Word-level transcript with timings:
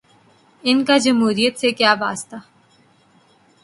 ان 0.63 0.77
کا 0.85 0.97
جمہوریت 0.97 1.53
سے 1.59 1.71
کیا 1.71 1.93
واسطہ۔ 1.99 2.35